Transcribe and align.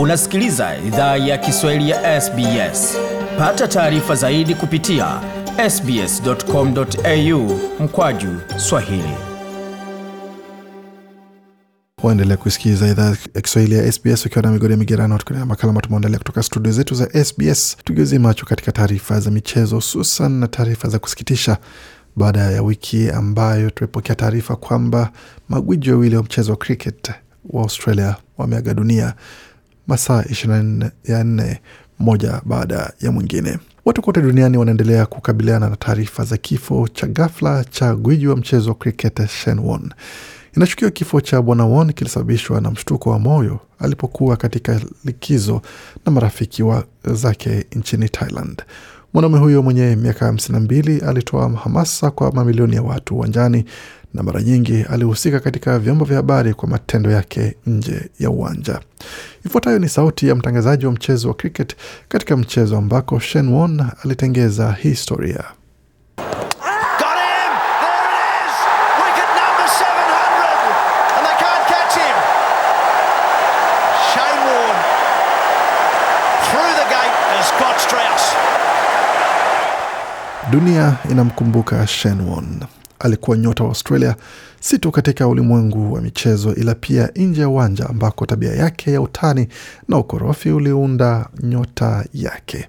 Unasikiliza 0.00 0.76
idhaa 0.86 1.16
ya 1.16 1.38
Kiswahili 1.38 1.90
ya 1.90 2.20
SBS. 2.20 2.96
Pata 3.38 3.68
taarifa 3.68 4.14
zaidi 4.14 4.54
kupitia 4.54 5.20
sbs.com.au 5.70 7.60
mkwaju 7.80 8.28
swahili. 8.56 9.14
waendelea 12.02 12.36
kusikiliza 12.36 12.88
idhaa 12.88 13.16
ya 13.34 13.40
Kiswahili 13.40 13.74
ya 13.74 13.92
SBS 13.92 14.26
ukiwa 14.26 14.42
na 14.42 14.50
migodi 14.50 14.72
ya 14.72 14.78
migerano, 14.78 15.18
tukiletea 15.18 15.46
makala 15.46 15.68
ambayo 15.70 15.82
tumeandalia 15.82 16.18
kutoka 16.18 16.42
studio 16.42 16.72
zetu 16.72 16.94
za 16.94 17.24
SBS, 17.24 17.76
tugeuzie 17.84 18.18
macho 18.18 18.46
katika 18.46 18.72
taarifa 18.72 19.20
za 19.20 19.30
michezo, 19.30 19.76
hususan 19.76 20.32
na 20.32 20.48
taarifa 20.48 20.88
za 20.88 20.98
kusikitisha 20.98 21.56
baada 22.16 22.40
ya 22.40 22.62
wiki 22.62 23.10
ambayo 23.10 23.70
tumepokea 23.70 24.14
taarifa 24.14 24.56
kwamba 24.56 25.10
magwiji 25.48 25.90
wawili 25.90 26.16
wa 26.16 26.22
mchezo 26.22 26.50
wa 26.52 26.56
cricket 26.58 27.10
wa 27.50 27.62
Australia 27.62 28.16
wameaga 28.38 28.74
dunia 28.74 29.14
masaa 29.90 30.24
ishirini 30.30 30.84
na 31.08 31.24
nne 31.24 31.60
moja 31.98 32.40
baada 32.44 32.92
ya 33.00 33.12
mwingine. 33.12 33.58
Watu 33.84 34.02
kote 34.02 34.20
duniani 34.22 34.56
wanaendelea 34.56 35.06
kukabiliana 35.06 35.68
na 35.70 35.76
taarifa 35.76 36.24
za 36.24 36.36
kifo 36.36 36.88
cha 36.88 37.06
ghafla 37.06 37.64
cha 37.64 37.94
gwiji 37.96 38.26
wa 38.26 38.36
mchezo 38.36 38.68
wa 38.68 38.74
cricket 38.74 39.26
Shane 39.28 39.60
Warne. 39.64 39.88
Inashukiwa 40.56 40.90
kifo 40.90 41.20
cha 41.20 41.42
bwana 41.42 41.66
Warne 41.66 41.92
kilisababishwa 41.92 42.60
na 42.60 42.70
mshtuko 42.70 43.10
wa 43.10 43.18
moyo 43.18 43.60
alipokuwa 43.78 44.36
katika 44.36 44.80
likizo 45.04 45.62
na 46.06 46.12
marafiki 46.12 46.62
wa 46.62 46.84
zake 47.04 47.66
nchini 47.76 48.08
Thailand. 48.08 48.62
Mwanaume 49.14 49.38
huyo 49.38 49.62
mwenye 49.62 49.96
miaka 49.96 50.26
hamsini 50.26 50.58
na 50.58 50.64
mbili 50.64 50.98
alitoa 51.00 51.48
hamasa 51.48 52.10
kwa 52.10 52.32
mamilioni 52.32 52.76
ya 52.76 52.82
watu 52.82 53.14
uwanjani 53.16 53.64
na 54.14 54.22
mara 54.22 54.42
nyingi 54.42 54.82
alihusika 54.90 55.40
katika 55.40 55.78
vyombo 55.78 56.04
vya 56.04 56.16
habari 56.16 56.54
kwa 56.54 56.68
matendo 56.68 57.10
yake 57.10 57.56
nje 57.66 58.10
ya 58.18 58.30
uwanja. 58.30 58.80
Ifuatayo 59.46 59.78
ni 59.78 59.88
sauti 59.88 60.28
ya 60.28 60.34
mtangazaji 60.34 60.86
wa 60.86 60.92
mchezo 60.92 61.28
wa 61.28 61.34
cricket 61.34 61.76
katika 62.08 62.36
mchezo 62.36 62.76
ambako 62.78 63.18
Shane 63.18 63.52
Warne 63.54 63.84
alitengeza 64.04 64.72
historia. 64.72 65.44
Got 66.16 67.18
him! 67.18 67.52
There 67.80 68.04
it 68.04 68.14
is! 68.44 68.54
Wicket 69.04 69.30
number 69.40 69.66
700! 69.78 70.74
And 71.16 71.26
they 71.26 71.36
can't 71.44 71.66
catch 71.68 71.94
him! 71.94 72.16
Shane 74.12 74.40
Warne 74.46 74.80
through 76.50 76.72
the 76.80 76.88
gate 76.94 77.16
as 77.38 77.46
Scott 77.48 77.78
Strauss. 77.80 78.34
Dunia 80.50 80.96
inamkumbuka 81.10 81.86
Shane 81.86 82.22
Warne. 82.30 82.66
Alikuwa 83.00 83.36
nyota 83.36 83.64
wa 83.64 83.68
Australia 83.68 84.16
si 84.60 84.78
tu 84.78 84.90
katika 84.90 85.28
ulimwengu 85.28 85.92
wa 85.92 86.00
michezo, 86.00 86.54
ila 86.54 86.74
pia 86.74 87.10
nje 87.16 87.40
ya 87.40 87.48
uwanja 87.48 87.88
ambako 87.88 88.26
tabia 88.26 88.52
yake 88.52 88.92
ya 88.92 89.00
utani 89.00 89.48
na 89.88 89.98
ukorofi 89.98 90.50
uliunda 90.50 91.28
nyota 91.42 92.04
yake. 92.14 92.68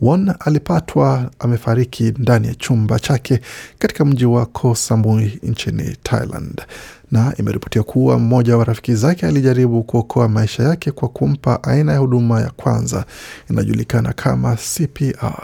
Won 0.00 0.34
alipatwa 0.40 1.30
amefariki 1.38 2.02
ndani 2.18 2.46
ya 2.48 2.54
chumba 2.54 2.98
chake 2.98 3.40
katika 3.78 4.04
mji 4.04 4.24
wa 4.24 4.46
Koh 4.46 4.74
Samui 4.76 5.38
nchini 5.42 5.96
Thailand, 6.02 6.62
na 7.10 7.34
imeripotiwa 7.38 7.84
kuwa 7.84 8.18
mmoja 8.18 8.56
wa 8.56 8.64
rafiki 8.64 8.94
zake 8.94 9.26
alijaribu 9.26 9.82
kuokoa 9.82 10.28
maisha 10.28 10.62
yake 10.62 10.90
kwa 10.90 11.08
kumpa 11.08 11.62
aina 11.62 11.92
ya 11.92 11.98
huduma 11.98 12.40
ya 12.40 12.50
kwanza 12.50 13.04
inayojulikana 13.50 14.12
kama 14.12 14.56
CPR. 14.56 15.42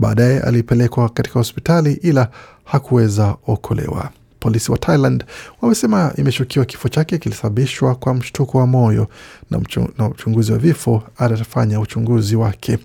Baadaye 0.00 0.40
alipelekwa 0.40 1.08
katika 1.08 1.38
hospitali 1.38 1.92
ila 1.92 2.28
hakuweza 2.64 3.36
okolewa. 3.46 4.10
Polisi 4.40 4.72
wa 4.72 4.78
Thailand 4.78 5.24
wamesema 5.62 6.12
imeshukiwa 6.16 6.64
kifo 6.64 6.88
chake 6.88 7.18
kilisababishwa 7.18 7.94
kwa 7.94 8.14
mshtuko 8.14 8.58
wa 8.58 8.66
moyo 8.66 9.08
na, 9.50 9.58
mchung, 9.58 9.88
na 9.98 10.08
uchunguzi 10.08 10.52
wa 10.52 10.58
vifo 10.58 11.02
atafanya 11.18 11.80
uchunguzi 11.80 12.36
wake. 12.36 12.78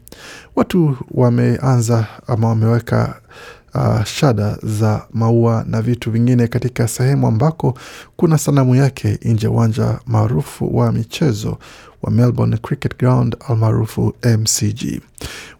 Watu 0.55 0.97
wameanza 1.11 2.07
ama 2.27 2.47
wameweka 2.47 3.15
uh, 3.75 4.03
shada 4.03 4.57
za 4.63 5.05
maua 5.13 5.65
na 5.67 5.81
vitu 5.81 6.11
vingine 6.11 6.47
katika 6.47 6.87
sehemu 6.87 7.27
ambako 7.27 7.77
kuna 8.15 8.37
sanamu 8.37 8.75
yake 8.75 9.19
nje 9.21 9.45
ya 9.47 9.51
uwanja 9.51 9.99
maarufu 10.05 10.77
wa 10.77 10.91
michezo 10.91 11.57
wa 12.05 12.11
Melbourne 12.11 12.57
Cricket 12.57 12.97
Ground 12.99 13.35
almaarufu 13.49 14.13
MCG. 14.39 15.01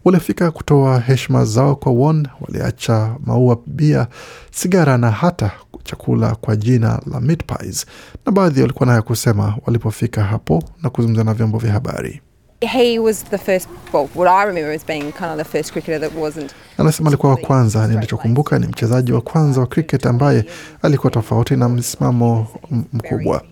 Waliofika 0.04 0.50
kutoa 0.50 1.00
heshima 1.00 1.44
zao 1.44 1.76
kwa 1.76 1.92
Won, 1.92 2.28
waliacha 2.40 3.16
maua, 3.26 3.58
bia, 3.66 4.06
sigara 4.50 4.98
na 4.98 5.10
hata 5.10 5.50
chakula 5.84 6.34
kwa 6.34 6.56
jina 6.56 7.00
la 7.12 7.20
meat 7.20 7.42
pies, 7.44 7.86
na 8.26 8.32
baadhi 8.32 8.60
walikuwa 8.60 8.86
nayo 8.86 9.02
kusema 9.02 9.56
walipofika 9.66 10.24
hapo 10.24 10.62
na 10.82 10.90
kuzungumza 10.90 11.24
na 11.24 11.34
vyombo 11.34 11.58
vya 11.58 11.72
habari. 11.72 12.20
He 12.62 12.98
was 12.98 13.22
the 13.24 13.36
first, 13.38 13.68
well, 13.92 14.06
what 14.14 14.28
I 14.28 14.44
remember 14.44 14.70
as 14.72 14.82
being 14.82 15.12
kind 15.12 15.30
of 15.32 15.36
the 15.38 15.44
first 15.44 15.72
cricketer 15.72 15.98
that 15.98 16.12
wasn't. 16.14 16.54
Anasema 16.78 17.08
alikuwa 17.08 17.32
wa 17.32 17.38
kwanza, 17.38 17.86
nilichokumbuka 17.88 18.58
ni 18.58 18.66
mchezaji 18.66 19.12
wa 19.12 19.20
kwanza 19.20 19.60
wa 19.60 19.66
cricket 19.66 20.06
ambaye 20.06 20.44
alikuwa 20.82 21.10
tofauti 21.10 21.56
na 21.56 21.68
msimamo 21.68 22.46
mkubwa. 22.92 23.42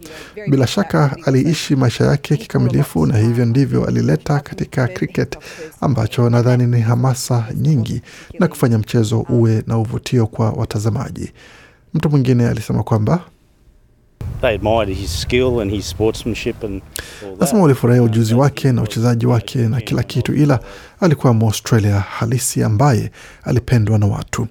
Bila 0.51 0.67
shaka 0.67 1.17
aliishi 1.25 1.77
maisha 1.77 2.05
yake 2.05 2.37
kikamilifu, 2.37 3.07
na 3.07 3.19
hivyo 3.19 3.45
ndivyo 3.45 3.85
alileta 3.85 4.41
katika 4.41 4.89
cricket, 4.89 5.39
ambacho 5.81 6.31
nadhani 6.31 6.67
ni 6.67 6.81
hamasa 6.81 7.45
nyingi 7.55 8.03
na 8.39 8.49
kufanya 8.49 8.79
mchezo 8.79 9.21
uwe 9.29 9.63
na 9.67 9.79
uvutio 9.79 10.27
kwa 10.27 10.51
watazamaji. 10.51 11.33
Mtu 11.95 12.11
mwingine 12.11 12.49
alisema 12.49 12.83
kwamba 12.83 13.21
they 14.41 14.55
admired 14.55 14.89
his 14.89 15.21
skill 15.21 15.61
and 15.61 15.71
his 15.71 15.89
sportsmanship 15.91 16.65
and 16.65 16.83
all 17.23 17.31
that. 17.31 17.41
Nasema 17.41 17.63
walifurahia 17.63 18.03
ujuzi 18.03 18.35
wake 18.35 18.73
na 18.73 18.83
uchezaji 18.83 19.27
wake 19.27 19.59
na 19.59 19.81
kila 19.81 20.03
kitu, 20.03 20.35
ila 20.35 20.61
alikuwa 21.01 21.33
Mwaustralia 21.35 22.01
halisi 22.01 22.63
ambaye 22.63 23.11
alipendwa 23.43 23.99
na 23.99 24.07
watu. 24.07 24.47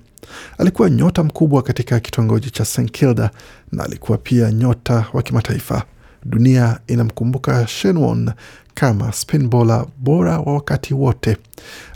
Alikuwa 0.57 0.89
nyota 0.89 1.23
mkubwa 1.23 1.61
katika 1.61 1.99
kitongoji 1.99 2.49
cha 2.49 2.65
St 2.65 2.91
Kilda 2.91 3.29
na 3.71 3.83
alikuwa 3.83 4.17
pia 4.17 4.51
nyota 4.51 5.05
wa 5.13 5.21
kimataifa. 5.21 5.83
Dunia 6.25 6.79
inamkumbuka 6.87 7.67
Shane 7.67 7.99
Warne 7.99 8.31
kama 8.73 9.11
spin 9.11 9.47
bowler 9.47 9.85
bora 9.97 10.39
wa 10.39 10.53
wakati 10.53 10.93
wote. 10.93 11.37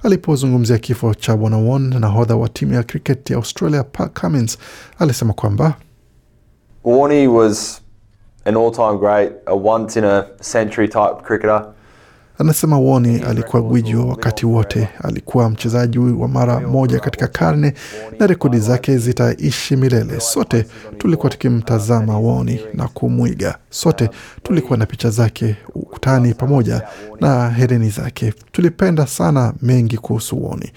Alipozungumzia 0.03 0.77
kifo 0.77 1.13
cha 1.13 1.37
bwana 1.37 1.57
Warne, 1.57 1.99
nahodha 1.99 2.35
wa 2.35 2.49
timu 2.49 2.73
ya 2.73 2.83
cricket 2.83 3.29
ya 3.29 3.35
Australia 3.37 3.83
Pat 3.83 4.19
Cummins 4.21 4.57
alisema 4.99 5.33
kwamba 5.33 5.75
Warney 6.87 7.27
was 7.27 7.81
an 8.45 8.55
all-time 8.55 8.97
great, 8.97 9.33
a 9.45 9.57
once 9.57 9.97
in 9.97 10.05
a 10.05 10.25
century 10.41 10.87
type 10.87 11.21
cricketer. 11.23 11.73
Anasema 12.39 12.79
Warney 12.79 13.21
alikuwa 13.21 13.61
gwiji 13.61 13.95
wa 13.95 14.05
wakati 14.05 14.45
wote, 14.45 14.89
alikuwa 15.03 15.49
mchezaji 15.49 15.99
wa 15.99 16.27
mara 16.27 16.59
moja 16.59 16.99
katika 16.99 17.27
karne 17.27 17.73
na 18.19 18.27
rekodi 18.27 18.59
zake 18.59 18.97
zitaishi 18.97 19.75
milele. 19.75 20.19
Sote 20.19 20.65
tulikuwa 20.97 21.29
tukimtazama 21.29 22.19
Warney 22.19 22.59
na 22.73 22.87
kumwiga, 22.87 23.57
sote 23.69 24.09
tulikuwa 24.43 24.77
na 24.77 24.85
picha 24.85 25.09
zake 25.09 25.55
ukutani 25.75 26.33
pamoja 26.33 26.81
na 27.21 27.49
hereni 27.49 27.89
zake. 27.89 28.33
Tulipenda 28.51 29.07
sana 29.07 29.53
mengi 29.61 29.97
kuhusu 29.97 30.43
Woni, 30.45 30.71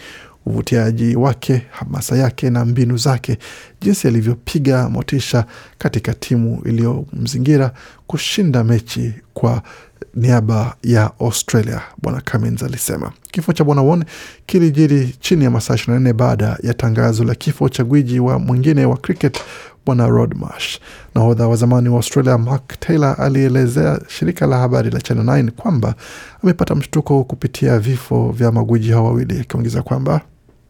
uvutiaji 0.50 1.16
wake, 1.16 1.62
hamasa 1.70 2.16
yake 2.16 2.50
na 2.50 2.64
mbinu 2.64 2.96
zake, 2.96 3.38
jinsi 3.80 4.08
alivyopiga 4.08 4.88
motisha 4.88 5.44
katika 5.78 6.14
timu 6.14 6.62
iliyomzingira 6.64 7.72
kushinda 8.06 8.64
mechi 8.64 9.12
kwa 9.34 9.62
niaba 10.14 10.74
ya 10.82 11.10
Australia, 11.20 11.80
Bwana 12.02 12.22
Cummins 12.32 12.62
alisema. 12.62 13.12
Kifo 13.30 13.52
cha 13.52 13.64
Bwana 13.64 13.82
Won 13.82 14.04
kilijiri 14.46 15.14
chini 15.20 15.44
ya 15.44 15.50
masaa 15.50 15.74
24 15.74 16.12
baada 16.12 16.58
ya 16.62 16.74
tangazo 16.74 17.24
la 17.24 17.34
kifo 17.34 17.68
cha 17.68 17.84
gwiji 17.84 18.20
wa 18.20 18.38
mwingine 18.38 18.84
wa 18.84 18.96
cricket 18.96 19.40
Bwana 19.86 20.06
Rod 20.06 20.34
Marsh. 20.36 20.78
Nahodha 21.14 21.48
wa 21.48 21.56
zamani 21.56 21.88
wa 21.88 21.96
Australia 21.96 22.38
Mark 22.38 22.80
Taylor 22.80 23.16
alielezea 23.18 24.00
shirika 24.08 24.46
la 24.46 24.58
habari 24.58 24.90
la 24.90 25.00
Channel 25.00 25.24
9 25.26 25.50
kwamba 25.50 25.94
amepata 26.42 26.74
mshtuko 26.74 27.24
kupitia 27.24 27.78
vifo 27.78 28.32
vya 28.32 28.52
magwiji 28.52 28.90
hao 28.92 29.04
wawili, 29.04 29.40
akiongeza 29.40 29.82
kwamba 29.82 30.20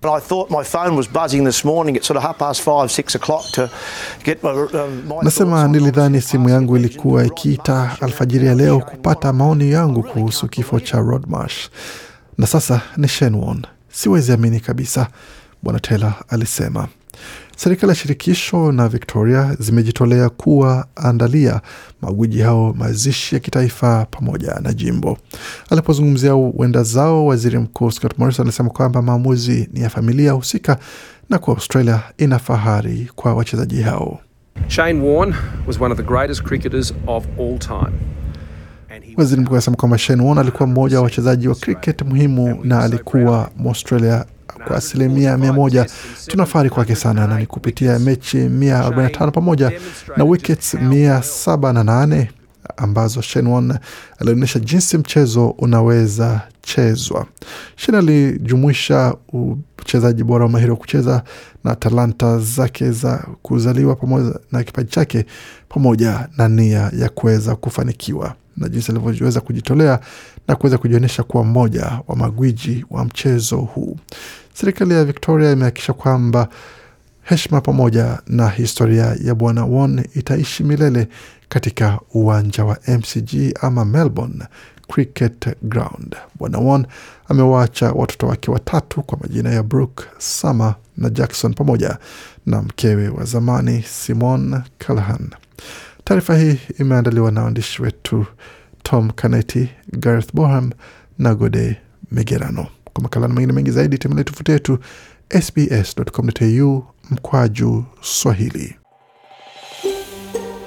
But 0.02 0.12
I 0.16 0.20
thought 0.20 0.50
my 0.50 0.64
phone 0.64 0.96
was 0.96 1.06
buzzing 1.06 1.44
this 1.44 1.62
morning 1.64 1.94
at 1.96 2.04
sort 2.04 2.16
of 2.16 2.22
half 2.22 2.38
past 2.38 2.62
five, 2.62 2.90
six 2.90 3.14
o'clock 3.14 3.44
to 3.52 3.70
get 4.24 4.42
my, 4.42 4.50
um, 4.50 5.06
my 5.08 5.14
Nasema 5.22 5.68
nilidhani 5.68 6.20
simu 6.20 6.48
yangu 6.48 6.76
ilikuwa 6.76 7.24
ikiita 7.26 7.96
alfajiri 8.00 8.46
ya 8.46 8.54
leo 8.54 8.78
kupata 8.80 9.32
maoni 9.32 9.70
yangu 9.72 10.02
kuhusu 10.02 10.48
kifo 10.48 10.80
cha 10.80 10.98
Rod 10.98 11.24
Marsh, 11.26 11.68
na 12.38 12.46
sasa 12.46 12.80
ni 12.96 13.08
Shane 13.08 13.36
Warne. 13.36 13.62
Siwezi 13.92 14.32
amini 14.32 14.60
kabisa, 14.60 15.06
Bwana 15.62 15.80
Taylor 15.80 16.14
alisema. 16.28 16.88
Serikali 17.56 17.90
ya 17.90 17.94
shirikisho 17.96 18.72
na 18.72 18.88
Victoria 18.88 19.56
zimejitolea 19.58 20.28
kuwaandalia 20.28 21.60
magwiji 22.02 22.40
hao 22.40 22.72
mazishi 22.78 23.34
ya 23.34 23.40
kitaifa 23.40 24.06
pamoja 24.10 24.54
na 24.62 24.72
jimbo. 24.72 25.18
Alipozungumzia 25.70 26.36
uenda 26.36 26.82
zao, 26.82 27.26
waziri 27.26 27.58
mkuu 27.58 27.90
Scott 27.90 28.18
Morrison 28.18 28.46
alisema 28.46 28.70
kwamba 28.70 29.02
maamuzi 29.02 29.68
ni 29.72 29.80
ya 29.80 29.90
familia 29.90 30.32
husika 30.32 30.78
na 31.30 31.38
kwa 31.38 31.54
Australia 31.54 32.02
ina 32.18 32.38
fahari 32.38 33.10
kwa 33.14 33.34
wachezaji 33.34 33.82
hao. 33.82 34.20
Shane 34.68 35.00
Warne 35.08 35.34
was 35.66 35.80
one 35.80 35.92
of 35.92 35.96
the 35.98 36.04
greatest 36.06 36.42
cricketers 36.42 36.94
of 37.06 37.26
all 37.38 37.58
time. 37.58 37.92
Waziri 39.16 39.40
mkuu 39.40 39.52
anasema 39.54 39.76
kwamba 39.76 39.98
Shane 39.98 40.22
Warne 40.22 40.40
alikuwa 40.40 40.66
mmoja 40.68 40.96
wa 40.96 41.02
wachezaji 41.02 41.48
wa 41.48 41.54
cricket 41.54 42.02
muhimu 42.02 42.58
na 42.64 42.80
alikuwa 42.82 43.50
Mwaustralia 43.56 44.24
kwa 44.66 44.76
asilimia 44.76 45.38
mia 45.38 45.52
moja. 45.52 45.86
Tunafahari 46.26 46.70
kwake 46.70 46.94
sana 46.94 47.26
na 47.26 47.38
ni 47.38 47.46
kupitia 47.46 47.98
mechi 47.98 48.36
145 48.38 49.30
pamoja 49.30 49.72
na 50.16 50.24
wickets 50.24 50.74
708 50.74 52.26
ambazo 52.76 53.20
Shane 53.22 53.74
alionyesha 54.18 54.58
jinsi 54.58 54.98
mchezo 54.98 55.48
unaweza 55.48 56.40
chezwa. 56.62 57.26
Shane 57.76 57.98
alijumuisha 57.98 59.14
uchezaji 59.78 60.24
bora 60.24 60.44
wa 60.44 60.50
mahiri 60.50 60.70
wa 60.70 60.76
kucheza 60.76 61.22
na 61.64 61.76
talanta 61.76 62.38
zake 62.38 62.90
za 62.90 63.26
kuzaliwa 63.42 63.96
pamoja 63.96 64.38
na 64.52 64.64
kipaji 64.64 64.90
chake 64.90 65.26
pamoja 65.68 66.28
na 66.36 66.48
nia 66.48 66.90
ya 66.98 67.08
kuweza 67.08 67.56
kufanikiwa 67.56 68.34
na 68.56 68.68
jinsi 68.68 68.92
alivyoweza 68.92 69.40
kujitolea 69.40 70.00
na 70.48 70.56
kuweza 70.56 70.78
kujionyesha 70.78 71.22
kuwa 71.22 71.44
mmoja 71.44 72.00
wa 72.08 72.16
magwiji 72.16 72.84
wa 72.90 73.04
mchezo 73.04 73.56
huu. 73.56 73.96
Serikali 74.54 74.94
ya 74.94 75.04
Victoria 75.04 75.52
imehakikisha 75.52 75.92
kwamba 75.92 76.48
heshima 77.22 77.60
pamoja 77.60 78.18
na 78.26 78.48
historia 78.48 79.16
ya 79.24 79.34
Bwana 79.34 79.64
Won 79.64 80.04
itaishi 80.14 80.64
milele 80.64 81.08
katika 81.50 82.00
uwanja 82.14 82.64
wa 82.64 82.78
MCG 82.88 83.34
ama 83.60 83.84
Melbourne 83.84 84.44
Cricket 84.88 85.56
Ground. 85.62 86.16
Bwana 86.38 86.58
Won 86.58 86.86
amewaacha 87.28 87.92
watoto 87.92 88.26
wake 88.26 88.50
watatu 88.50 89.02
kwa 89.02 89.18
majina 89.18 89.50
ya 89.50 89.62
Brooke, 89.62 90.04
Summer 90.18 90.74
na 90.96 91.10
Jackson 91.10 91.54
pamoja 91.54 91.98
na 92.46 92.62
mkewe 92.62 93.08
wa 93.08 93.24
zamani 93.24 93.82
Simon 93.82 94.62
Callahan. 94.78 95.30
Taarifa 96.04 96.36
hii 96.38 96.58
imeandaliwa 96.78 97.30
na 97.30 97.42
waandishi 97.42 97.82
wetu 97.82 98.26
Tom 98.82 99.10
Caneti, 99.10 99.68
Gareth 99.92 100.34
Boham 100.34 100.70
na 101.18 101.34
Gode 101.34 101.76
Migerano. 102.12 102.66
Kwa 102.92 103.02
makala 103.02 103.28
na 103.28 103.34
mengine 103.34 103.52
mengi 103.52 103.70
zaidi 103.70 103.98
tembelea 103.98 104.24
tovuti 104.24 104.52
yetu 104.52 104.78
sbs.com.au 105.42 106.84
mkwaju 107.10 107.84
Swahili. 108.00 108.79